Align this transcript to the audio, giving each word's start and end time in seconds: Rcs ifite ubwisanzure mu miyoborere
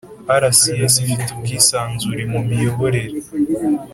Rcs 0.41 0.93
ifite 1.03 1.25
ubwisanzure 1.33 2.23
mu 2.31 2.39
miyoborere 2.47 3.17